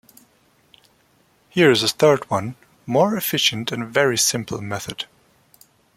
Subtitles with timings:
[1.47, 2.55] Here is a third one,
[2.87, 5.05] more efficient and very simple method.